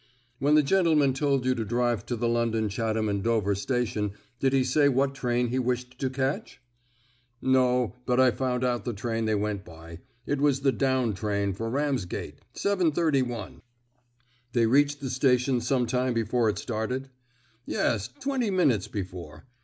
[0.39, 4.51] "When the gentleman told you to drive to the London, Chatham, and Dover station, did
[4.51, 6.59] he say what train he wished to catch?"
[7.39, 9.99] "No, but I found out the train they went by.
[10.25, 13.59] It was the down train for Ramsgate, 7.31."
[14.53, 17.11] "They reached the station some time before it started?"
[17.67, 19.45] "Yes, twenty minutes before.